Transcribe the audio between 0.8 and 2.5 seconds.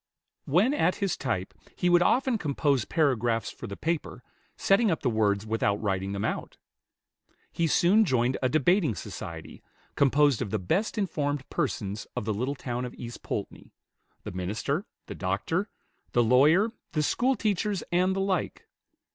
his type, he would often